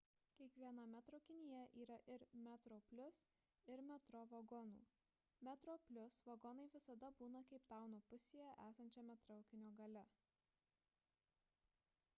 [0.37, 3.19] kiekviename traukinyje yra ir metroplus
[3.75, 4.81] ir metro vagonų
[5.51, 10.07] metroplus vagonai visada būna keiptauno pusėje esančiame traukinio gale